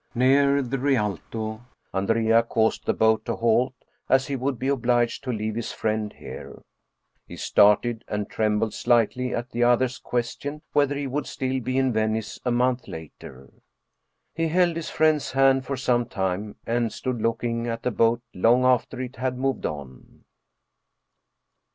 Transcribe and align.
Near 0.15 0.63
the 0.63 0.79
Rialto, 0.79 1.61
Andrea 1.93 2.41
caused 2.41 2.87
the 2.87 2.93
boat 2.95 3.23
to 3.25 3.35
halt, 3.35 3.75
as 4.09 4.25
he 4.25 4.35
would 4.35 4.57
be 4.57 4.67
obliged 4.67 5.23
to 5.25 5.31
leave 5.31 5.53
his 5.53 5.71
friend 5.71 6.11
here. 6.11 6.63
He 7.27 7.35
started 7.37 8.03
and 8.07 8.27
trembled 8.27 8.73
slightly 8.73 9.35
at 9.35 9.51
the 9.51 9.63
other's 9.63 9.99
question 9.99 10.63
whether 10.73 10.95
he 10.95 11.05
would 11.05 11.27
still 11.27 11.59
be 11.59 11.77
in 11.77 11.93
Venice 11.93 12.39
a 12.43 12.49
month 12.51 12.87
later. 12.87 13.51
He 14.33 14.47
held 14.47 14.75
his 14.75 14.89
friend's 14.89 15.33
hand 15.33 15.67
for 15.67 15.77
some 15.77 16.07
time, 16.07 16.55
and 16.65 16.91
stood 16.91 17.21
looking 17.21 17.67
at 17.67 17.83
the 17.83 17.91
boat 17.91 18.23
long 18.33 18.65
after 18.65 18.99
it 19.01 19.17
had 19.17 19.37
moved 19.37 19.67
on. 19.67 20.23